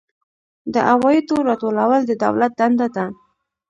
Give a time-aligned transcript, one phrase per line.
[0.73, 3.05] د عوایدو راټولول د دولت دنده ده